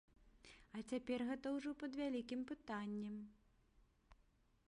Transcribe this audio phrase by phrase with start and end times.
[0.77, 3.15] А цяпер гэта ўжо пад вялікім пытаннем.